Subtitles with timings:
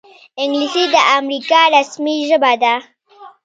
[0.41, 2.73] انګلیسي د امریکا رسمي ژبه ده